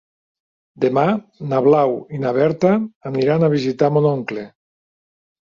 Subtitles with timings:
[0.85, 1.03] Demà
[1.51, 2.73] na Blau i na Berta
[3.11, 4.49] aniran a visitar mon oncle.